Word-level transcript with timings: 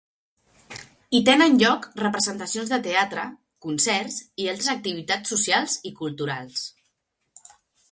Hi 1.15 1.19
tenen 1.27 1.57
lloc 1.63 1.85
representacions 2.03 2.71
de 2.71 2.79
teatre, 2.87 3.27
concerts 3.67 4.19
i 4.45 4.49
altres 4.55 4.73
activitats 4.77 5.35
socials 5.37 5.79
i 5.91 5.95
culturals. 6.03 6.67